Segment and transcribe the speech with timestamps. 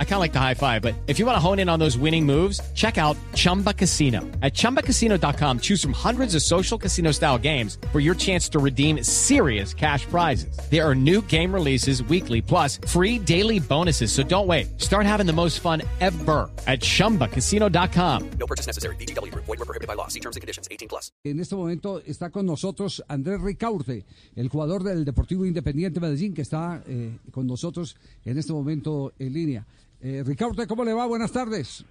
[0.00, 1.78] I kind of like the high five, but if you want to hone in on
[1.78, 4.22] those winning moves, check out Chumba Casino.
[4.42, 9.04] At ChumbaCasino.com, choose from hundreds of social casino style games for your chance to redeem
[9.04, 10.58] serious cash prizes.
[10.68, 14.10] There are new game releases weekly, plus free daily bonuses.
[14.10, 14.80] So don't wait.
[14.80, 18.30] Start having the most fun ever at ChumbaCasino.com.
[18.40, 18.96] No purchase necessary.
[18.96, 19.32] BGW.
[19.34, 20.08] Void were prohibited by law.
[20.08, 20.66] See terms and conditions.
[20.72, 21.12] 18 plus.
[21.24, 24.04] En este momento está con nosotros Andrés Ricaurte,
[24.34, 29.32] el jugador del Deportivo Independiente Medellín, que está eh, con nosotros en este momento en
[29.32, 29.66] línea.
[30.00, 31.06] Eh, Ricardo, ¿cómo le va?
[31.06, 31.84] Buenas tardes.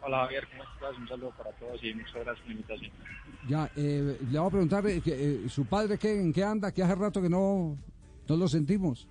[0.00, 0.96] Hola Javier, ¿cómo estás?
[0.96, 2.92] Un saludo para todos y muchas gracias por la invitación.
[3.48, 6.72] Ya, eh, le voy a preguntar, eh, que, ¿su padre qué, en qué anda?
[6.72, 7.76] Que hace rato que no,
[8.28, 9.08] no lo sentimos.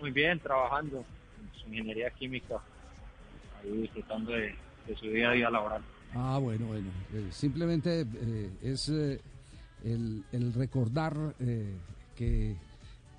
[0.00, 2.60] Muy bien, trabajando en su ingeniería química,
[3.62, 4.54] ahí disfrutando de,
[4.86, 5.82] de su día a día laboral.
[6.14, 6.90] Ah, bueno, bueno.
[7.30, 8.06] simplemente
[8.62, 11.34] es el, el, recordar
[12.14, 12.56] que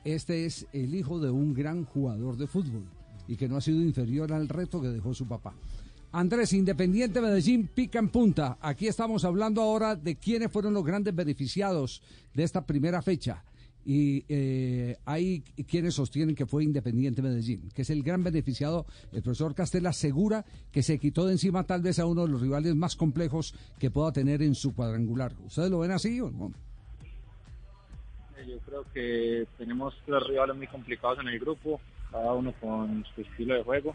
[0.04, 2.86] este es el hijo de un gran jugador de fútbol
[3.28, 5.54] y que no ha sido inferior al reto que dejó su papá.
[6.12, 8.58] Andrés, Independiente Medellín, pica en punta.
[8.62, 12.02] Aquí estamos hablando ahora de quiénes fueron los grandes beneficiados
[12.34, 13.44] de esta primera fecha.
[13.86, 18.86] Y eh, hay quienes sostienen que fue Independiente Medellín, que es el gran beneficiado.
[19.12, 22.42] El profesor Castela asegura que se quitó de encima tal vez a uno de los
[22.42, 25.34] rivales más complejos que pueda tener en su cuadrangular.
[25.46, 26.52] ¿Ustedes lo ven así o no?
[28.48, 31.82] yo creo que tenemos tres rivales muy complicados en el grupo,
[32.16, 33.94] cada uno con su estilo de juego.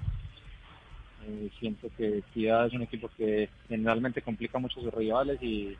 [1.26, 5.76] Eh, siento que Kia es un equipo que generalmente complica mucho a sus rivales y,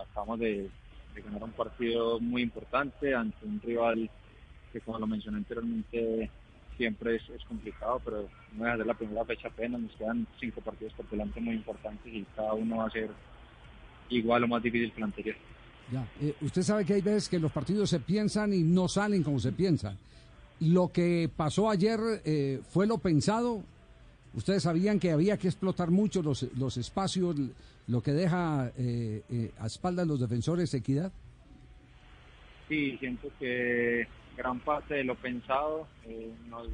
[0.00, 0.68] acabamos de,
[1.24, 4.08] ganar un partido muy importante ante un rival
[4.72, 6.30] que como lo mencioné anteriormente
[6.76, 11.10] siempre es, complicado, pero no es la primera fecha apenas, nos quedan cinco partidos por
[11.10, 13.10] delante muy importantes y cada uno va a ser
[14.10, 15.36] igual o más difícil que el anterior.
[15.90, 19.24] Ya, eh, usted sabe que hay veces que los partidos se piensan y no salen
[19.24, 19.98] como se piensan.
[20.60, 23.62] Lo que pasó ayer eh, fue lo pensado.
[24.34, 27.36] Ustedes sabían que había que explotar mucho los, los espacios,
[27.86, 31.12] lo que deja eh, a espaldas los defensores equidad.
[32.68, 35.88] Sí, siento que gran parte de lo pensado
[36.48, 36.68] nos,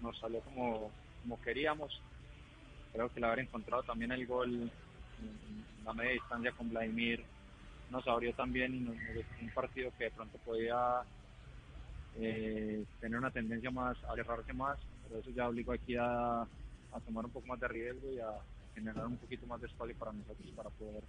[0.00, 0.90] nos salió como,
[1.22, 2.00] como queríamos.
[2.92, 4.70] Creo que el haber encontrado también el gol
[5.20, 7.24] en la media distancia con Vladimir
[7.90, 11.02] nos abrió también un partido que de pronto podía
[12.20, 14.78] eh, tener una tendencia más a alejarse más,
[15.08, 16.46] pero eso ya obligó aquí a,
[17.06, 18.32] tomar un poco más de riesgo y a
[18.74, 21.02] generar un poquito más de espacio para nosotros para poder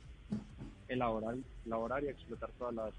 [0.87, 2.93] elaborar, elaborar y explotar todas las,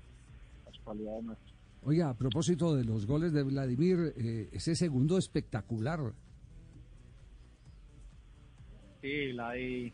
[0.84, 1.54] cualidades nuestras.
[1.82, 6.12] Oiga, a propósito de los goles de Vladimir, eh, ese segundo espectacular.
[9.00, 9.92] Sí, Vladi,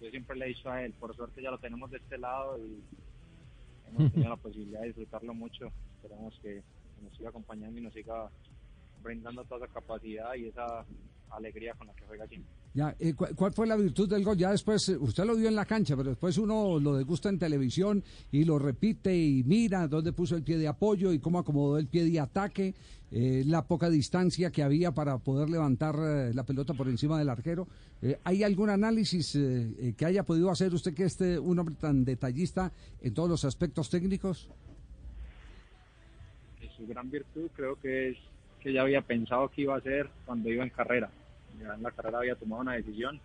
[0.00, 2.58] yo siempre le he dicho a él, por suerte ya lo tenemos de este lado
[2.58, 2.82] y
[3.88, 5.70] hemos tenido la posibilidad de disfrutarlo mucho.
[5.96, 6.62] Esperamos que
[7.02, 8.30] nos siga acompañando y nos siga
[9.02, 10.84] brindando toda esa capacidad y esa
[11.30, 12.52] alegría con la que juega siempre.
[12.74, 14.36] Ya, eh, ¿cuál, fue la virtud del gol?
[14.36, 17.38] Ya después, eh, usted lo vio en la cancha, pero después uno lo degusta en
[17.38, 21.78] televisión y lo repite y mira dónde puso el pie de apoyo y cómo acomodó
[21.78, 22.74] el pie de ataque,
[23.10, 25.96] eh, la poca distancia que había para poder levantar
[26.34, 27.66] la pelota por encima del arquero.
[28.24, 29.32] ¿Hay algún análisis
[29.96, 33.88] que haya podido hacer usted que esté un hombre tan detallista en todos los aspectos
[33.88, 34.50] técnicos?
[36.76, 38.18] Su gran virtud creo que es
[38.60, 41.10] que ya había pensado que iba a hacer cuando iba en carrera
[41.58, 43.20] ya en la carrera había tomado una decisión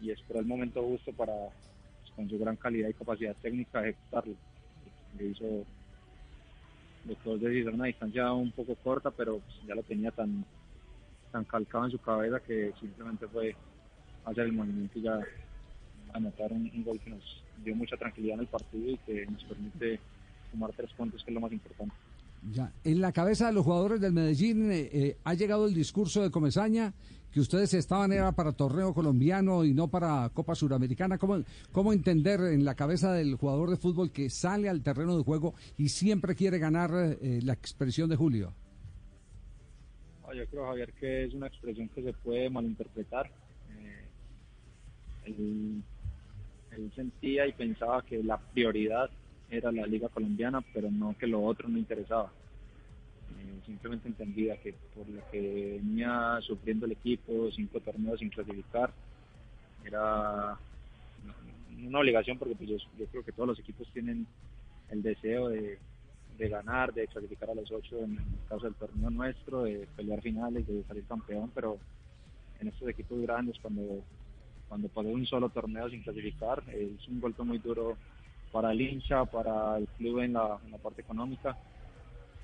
[0.00, 4.34] y esperó el momento justo para, pues, con su gran calidad y capacidad técnica, ejecutarlo.
[5.18, 5.64] Le hizo
[7.24, 10.44] dos decisiones a una distancia un poco corta, pero pues, ya lo tenía tan,
[11.32, 13.54] tan calcado en su cabeza que simplemente fue
[14.24, 15.20] hacer el movimiento y ya
[16.12, 19.44] anotar un, un gol que nos dio mucha tranquilidad en el partido y que nos
[19.44, 20.00] permite
[20.50, 21.94] sumar tres puntos, que es lo más importante.
[22.52, 26.22] Ya, en la cabeza de los jugadores del Medellín eh, eh, ha llegado el discurso
[26.22, 26.94] de Comesaña
[27.32, 31.18] que ustedes estaban era para torneo colombiano y no para Copa Suramericana.
[31.18, 35.22] ¿Cómo, ¿Cómo entender en la cabeza del jugador de fútbol que sale al terreno de
[35.22, 38.54] juego y siempre quiere ganar eh, la expresión de Julio?
[40.34, 43.30] yo creo, Javier, que es una expresión que se puede malinterpretar.
[45.26, 45.82] él
[46.94, 49.10] sentía y pensaba que la prioridad
[49.50, 52.32] era la liga colombiana, pero no que lo otro no interesaba.
[53.38, 58.92] Eh, simplemente entendía que por lo que venía sufriendo el equipo, cinco torneos sin clasificar,
[59.84, 60.58] era
[61.84, 64.26] una obligación porque pues, yo, creo que todos los equipos tienen
[64.90, 65.78] el deseo de,
[66.38, 70.66] ganar, de clasificar a los ocho en el caso del torneo nuestro, de pelear finales,
[70.66, 71.78] de salir campeón, pero
[72.60, 74.02] en estos equipos grandes cuando
[74.68, 77.96] cuando pasas un solo torneo sin clasificar, es un golpe muy duro
[78.52, 81.56] para el hincha, para el club en la, parte económica.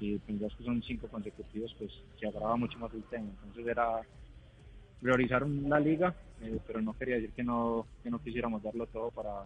[0.01, 3.29] Y pensás que son cinco consecutivos, pues se agrava mucho más el tema.
[3.45, 4.01] Entonces era
[5.01, 9.11] priorizar la liga, eh, pero no quería decir que no, que no quisiéramos darlo todo
[9.11, 9.45] para,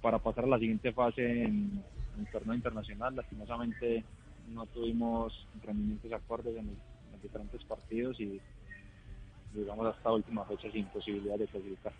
[0.00, 1.82] para pasar a la siguiente fase en,
[2.18, 3.16] en torneo internacional.
[3.16, 4.04] Lastimosamente
[4.52, 8.40] no tuvimos rendimientos acordes en, en los diferentes partidos y
[9.54, 11.92] llegamos hasta última fecha sin posibilidad de clasificar.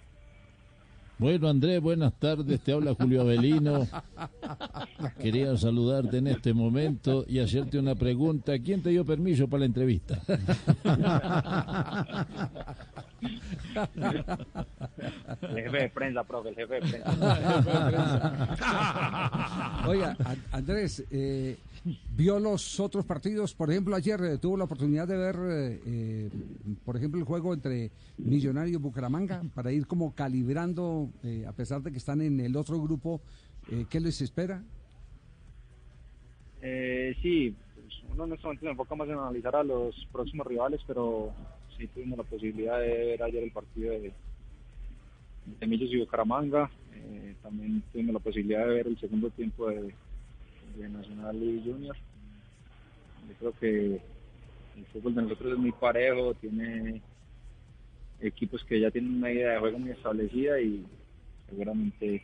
[1.18, 2.60] Bueno, Andrés, buenas tardes.
[2.60, 3.86] Te habla Julio Avelino.
[5.18, 8.58] Quería saludarte en este momento y hacerte una pregunta.
[8.58, 10.20] ¿Quién te dio permiso para la entrevista?
[15.42, 17.12] El jefe de prensa, profe, el jefe de prensa.
[19.86, 21.56] Oiga, An- Andrés, eh,
[22.16, 23.54] ¿vio los otros partidos?
[23.54, 25.36] Por ejemplo, ayer eh, tuvo la oportunidad de ver,
[25.86, 26.30] eh,
[26.84, 31.10] por ejemplo, el juego entre Millonario y Bucaramanga para ir como calibrando,
[31.46, 33.20] a pesar de que están en el otro grupo,
[33.90, 34.62] ¿qué les espera?
[36.62, 40.46] Eh, sí, pues uno en este momento se enfoca más en analizar a los próximos
[40.46, 41.30] rivales, pero
[41.76, 44.12] sí tuvimos la posibilidad de ver ayer el partido de,
[45.60, 46.70] de Millos y Bucaramanga.
[46.94, 49.94] Eh, también tuvimos la posibilidad de ver el segundo tiempo de,
[50.76, 51.96] de Nacional y Junior.
[53.28, 54.00] Yo creo que
[54.76, 57.02] el fútbol de nosotros es muy parejo, tiene
[58.20, 60.84] equipos que ya tienen una idea de juego muy establecida y
[61.48, 62.22] seguramente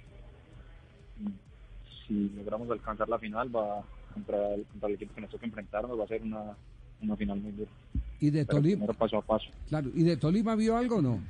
[1.19, 3.85] mm, si logramos alcanzar la final va
[4.15, 6.57] contra el, contra el equipo que nos toca enfrentarnos va a ser una,
[7.03, 7.71] una final muy dura.
[8.23, 9.47] Y de Pero Tolima, primero paso a paso.
[9.69, 11.21] claro, ¿y de Tolima vio algo o no?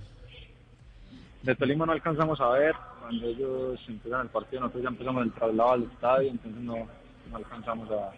[1.43, 5.33] De Tolima no alcanzamos a ver, cuando ellos empiezan el partido nosotros ya empezamos el
[5.33, 6.77] traslado al estadio, entonces no,
[7.31, 8.13] no alcanzamos a,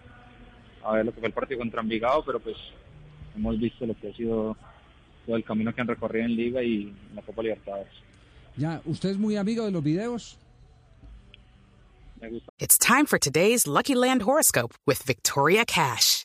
[0.88, 2.56] a ver lo que fue el partido contra Envigado, pero pues
[3.36, 4.56] hemos visto lo que ha sido
[5.24, 7.92] todo el camino que han recorrido en Liga y en la Copa Libertadores.
[8.56, 10.36] Ya, ¿usted es muy amigo de los videos?
[12.20, 16.24] Me gusta It's time for today's Lucky Land horoscope with Victoria Cash.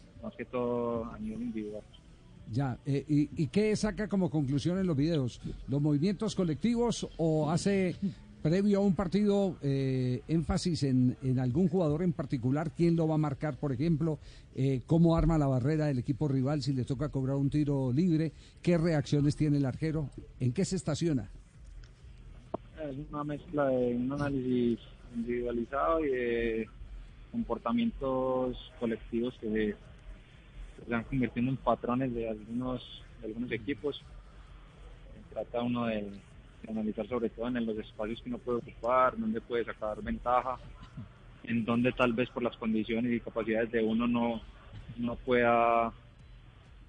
[0.21, 1.83] más que todo a nivel individual.
[2.51, 5.39] Ya, eh, y, ¿y qué saca como conclusión en los videos?
[5.67, 7.95] ¿Los movimientos colectivos o hace
[8.41, 12.71] previo a un partido eh, énfasis en, en algún jugador en particular?
[12.75, 14.19] ¿Quién lo va a marcar, por ejemplo?
[14.55, 18.33] Eh, ¿Cómo arma la barrera del equipo rival si le toca cobrar un tiro libre?
[18.61, 20.09] ¿Qué reacciones tiene el arquero?
[20.39, 21.29] ¿En qué se estaciona?
[22.83, 24.79] Es una mezcla de un análisis
[25.15, 26.69] individualizado y de
[27.31, 29.75] comportamientos colectivos que
[30.85, 34.03] se, van convirtiendo en patrones de algunos, de algunos equipos.
[35.31, 39.41] Trata uno de, de analizar sobre todo en los espacios que uno puede ocupar, dónde
[39.41, 40.57] puede sacar ventaja,
[41.43, 44.41] en donde tal vez por las condiciones y capacidades de uno no,
[44.97, 45.93] no pueda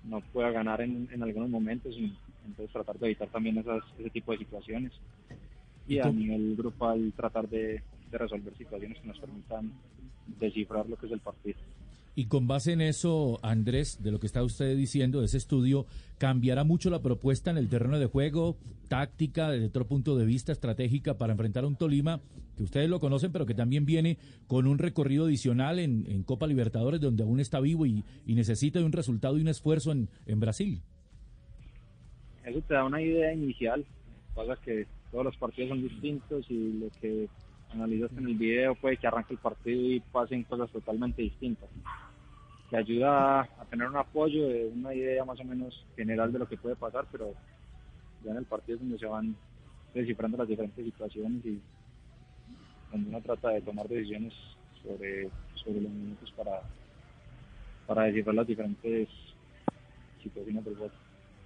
[0.05, 2.12] no pueda ganar en, en algunos momentos y
[2.44, 4.93] entonces tratar de evitar también esas, ese tipo de situaciones
[5.87, 9.73] y a nivel grupal tratar de, de resolver situaciones que nos permitan
[10.27, 11.58] descifrar lo que es el partido.
[12.14, 15.86] Y con base en eso, Andrés, de lo que está usted diciendo, de ese estudio,
[16.19, 20.52] ¿cambiará mucho la propuesta en el terreno de juego, táctica, desde otro punto de vista,
[20.52, 22.20] estratégica, para enfrentar a un Tolima
[22.56, 26.46] que ustedes lo conocen, pero que también viene con un recorrido adicional en, en Copa
[26.46, 30.38] Libertadores, donde aún está vivo y, necesita de un resultado y un esfuerzo en, en
[30.38, 30.82] Brasil?
[32.44, 33.86] Eso te da una idea inicial,
[34.34, 37.28] pasa que todos los partidos son distintos y lo que
[37.72, 41.69] analizaste en el video puede que arranque el partido y pasen cosas totalmente distintas.
[42.70, 46.56] Te ayuda a tener un apoyo, una idea más o menos general de lo que
[46.56, 47.34] puede pasar, pero
[48.24, 49.36] ya en el partido es donde se van
[49.94, 51.60] descifrando las diferentes situaciones y
[52.91, 54.32] donde uno trata de tomar decisiones
[54.82, 56.62] sobre, sobre los minutos para,
[57.86, 59.08] para descifrar las diferentes
[60.22, 60.93] situaciones del juego.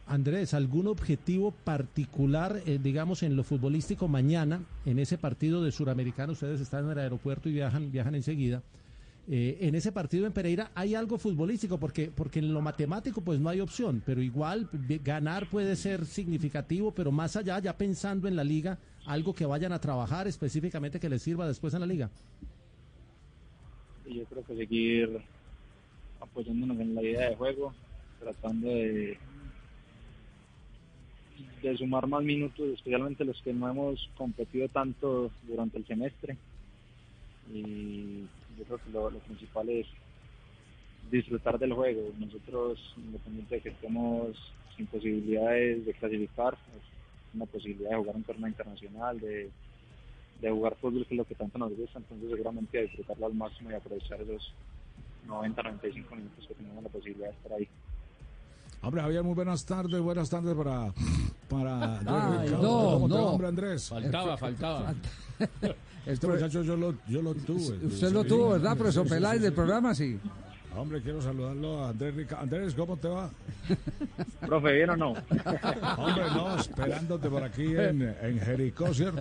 [0.07, 6.33] Andrés, ¿algún objetivo particular, eh, digamos, en lo futbolístico mañana, en ese partido de Suramericano?
[6.33, 8.63] Ustedes están en el aeropuerto y viajan, viajan enseguida.
[9.29, 13.41] Eh, en ese partido en Pereira hay algo futbolístico, porque, porque en lo matemático pues
[13.41, 14.69] no hay opción, pero igual
[15.03, 19.73] ganar puede ser significativo, pero más allá, ya pensando en la liga, algo que vayan
[19.73, 22.09] a trabajar específicamente que les sirva después en la liga.
[24.09, 25.21] yo creo que seguir
[26.21, 27.75] apoyándonos en la idea de juego,
[28.21, 29.19] tratando de,
[31.63, 36.37] de sumar más minutos, especialmente los que no hemos competido tanto durante el semestre.
[37.53, 38.23] Y
[38.59, 39.87] yo creo que lo, principal es
[41.11, 42.13] disfrutar del juego.
[42.19, 44.37] Nosotros, independiente de que estemos
[44.77, 49.51] sin posibilidades de clasificar, es una posibilidad de jugar un torneo internacional, de,
[50.41, 51.99] de jugar fútbol, que es lo que tanto nos gusta.
[51.99, 54.53] Entonces, seguramente disfrutarlo al máximo y aprovechar esos
[55.27, 57.69] 90, 95 minutos que tenemos la posibilidad de estar ahí.
[58.83, 60.01] Hombre, Javier, muy buenas tardes.
[60.01, 60.93] Buenas tardes para.
[61.49, 61.99] para
[62.41, 63.27] Ay, no, ¿Cómo te va, no.
[63.29, 63.89] hombre, Andrés.
[63.89, 64.95] Faltaba, faltaba.
[66.07, 67.85] Este muchacho yo lo, yo lo tuve.
[67.85, 69.93] Usted lo tuvo, ¿verdad, profesor Peláez, del programa?
[69.93, 70.17] Sí.
[70.77, 72.39] Hombre, quiero saludarlo a Andrés Rica.
[72.41, 73.29] Andrés, ¿cómo te va?
[74.47, 75.09] Profe, ¿bien o no?
[75.11, 79.21] Hombre, no, esperándote por aquí en, en Jericó, ¿cierto?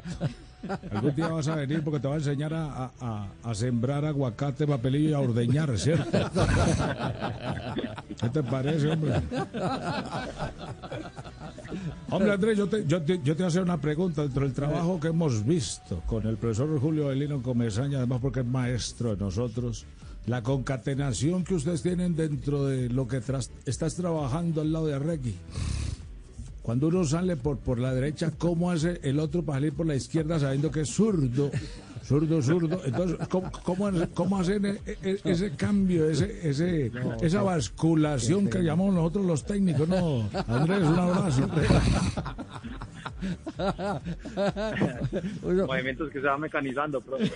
[0.92, 4.06] Algún día vas a venir porque te va a enseñar a, a- a- a sembrar
[4.06, 6.20] aguacate, papelillo y a ordeñar, ¿cierto?
[8.22, 9.22] ¿Qué te parece, hombre?
[12.10, 14.22] Hombre, Andrés, yo te, voy a hacer una pregunta.
[14.22, 18.46] Dentro del trabajo que hemos visto con el profesor Julio Belino Comesaña, además porque es
[18.46, 19.86] maestro de nosotros,
[20.28, 23.22] la concatenación que ustedes tienen dentro de lo que
[23.66, 25.36] estás trabajando al lado de Arregui.
[26.62, 29.96] Cuando uno sale por, por la derecha, ¿cómo hace el otro para salir por la
[29.96, 31.52] izquierda sabiendo que es zurdo?
[32.08, 32.82] Zurdo, zurdo.
[32.86, 38.94] Entonces, ¿cómo, cómo, cómo hacen e- e- ese cambio, ese, ese, esa basculación que llamamos
[38.94, 39.88] nosotros los técnicos?
[39.90, 41.50] No, Andrés, un abrazo.
[45.68, 47.26] Movimientos que se van mecanizando, profe.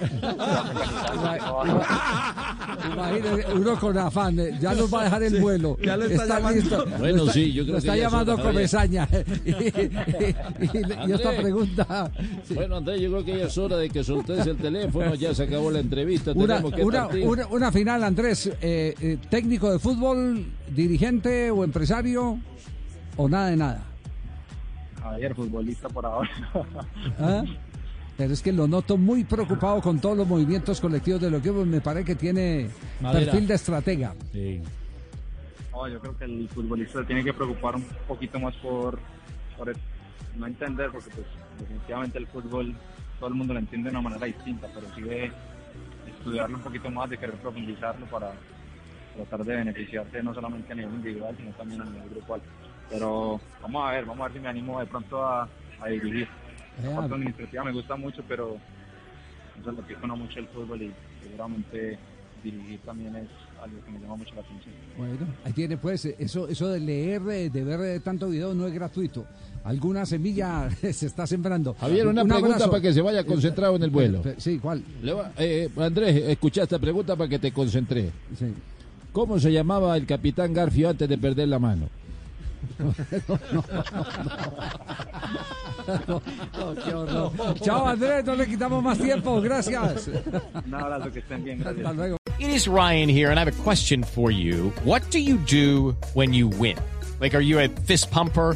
[2.94, 5.78] Imagínese, uno con afán, eh, ya nos va a dejar el vuelo.
[5.84, 6.60] ya lo está llamando.
[6.60, 6.86] listo.
[7.00, 8.38] Bueno, Lo está- sí, yo creo lo que está llamando.
[8.38, 9.08] Comesaña.
[9.46, 12.12] y, y- y- y esta pregunta.
[12.48, 12.54] sí.
[12.54, 15.16] Bueno, Andrés, yo creo que ya es hora de que soltes el teléfono.
[15.16, 16.32] Ya se acabó la entrevista.
[16.36, 18.52] Una, Tenemos que una, una final, Andrés.
[18.62, 22.40] eh, eh, ¿Técnico de fútbol, dirigente o empresario?
[23.18, 23.84] ¿O nada de nada?
[25.02, 26.30] Javier, futbolista por ahora.
[27.20, 27.44] ¿Ah?
[28.18, 31.52] Pero es que lo noto muy preocupado con todos los movimientos colectivos de lo que
[31.52, 33.32] me parece que tiene Madera.
[33.32, 34.14] perfil de estratega.
[34.34, 34.62] Sí.
[35.72, 39.00] No, yo creo que el futbolista se tiene que preocupar un poquito más por,
[39.58, 39.74] por
[40.36, 41.28] no entender, porque pues
[41.60, 42.76] definitivamente el fútbol
[43.20, 45.32] todo el mundo lo entiende de una manera distinta, pero sí de
[46.08, 48.34] estudiarlo un poquito más, de querer profundizarlo para
[49.16, 52.42] tratar de beneficiarse no solamente a nivel individual, sino también a nivel grupal.
[52.90, 55.48] Pero vamos a ver, vamos a ver si me animo de pronto a,
[55.82, 56.28] a dirigir.
[56.84, 58.58] La Eh, parte administrativa me gusta mucho, pero
[59.58, 60.92] no sé, lo que no mucho el fútbol y
[61.24, 61.98] seguramente
[62.44, 63.28] dirigir también es
[63.62, 64.74] algo que me llama mucho la atención.
[64.98, 68.66] Bueno, ahí tiene pues, eso, eso de leer, eh, de ver eh, tanto video no
[68.66, 69.26] es gratuito.
[69.66, 71.74] Alguna semilla se está sembrando.
[71.74, 72.72] Javier, una Un pregunta abrazo.
[72.72, 74.22] para que se vaya concentrado en el vuelo.
[74.24, 74.82] Eh, Sí, ¿cuál?
[75.04, 78.10] Le va- eh, Andrés, escucha esta pregunta para que te concentre.
[78.38, 78.54] Sí.
[79.12, 81.90] ¿Cómo se llamaba el capitán Garfio antes de perder la mano?
[85.88, 87.32] No, qué horror.
[87.62, 90.08] Chao Andrés, no le quitamos más tiempo, gracias.
[90.66, 91.86] Un abrazo, que estén bien, gracias.
[91.86, 92.18] Hasta luego.
[92.40, 94.72] It is Ryan here, and I have a question for you.
[94.86, 96.78] What do you do when you win?
[97.20, 98.56] Like, are you a fist pumper?